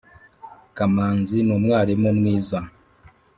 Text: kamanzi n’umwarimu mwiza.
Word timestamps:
kamanzi 0.77 1.37
n’umwarimu 1.47 2.09
mwiza. 2.17 2.59